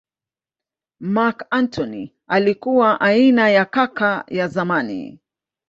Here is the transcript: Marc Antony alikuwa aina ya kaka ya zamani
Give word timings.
Marc 1.01 1.45
Antony 1.51 2.13
alikuwa 2.27 3.01
aina 3.01 3.49
ya 3.49 3.65
kaka 3.65 4.25
ya 4.27 4.47
zamani 4.47 5.19